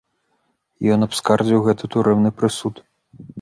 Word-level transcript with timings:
Ён 0.95 0.99
абскардзіў 1.07 1.59
гэты 1.67 1.91
турэмны 1.97 2.33
прысуд. 2.41 2.83